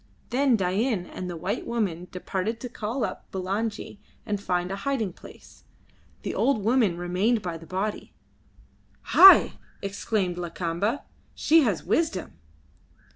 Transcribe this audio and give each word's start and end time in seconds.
Then 0.31 0.55
Dain 0.55 1.05
and 1.05 1.29
the 1.29 1.37
white 1.37 1.67
woman 1.67 2.07
departed 2.11 2.59
to 2.61 2.69
call 2.69 3.03
up 3.05 3.31
Bulangi 3.31 3.99
and 4.25 4.41
find 4.41 4.71
a 4.71 4.77
hiding 4.77 5.13
place. 5.13 5.63
The 6.23 6.33
old 6.33 6.63
woman 6.65 6.97
remained 6.97 7.43
by 7.43 7.59
the 7.59 7.67
body." 7.67 8.11
"Hai!" 9.13 9.59
exclaimed 9.83 10.37
Lakamba. 10.39 11.03
"She 11.35 11.61
has 11.65 11.83
wisdom." 11.83 12.31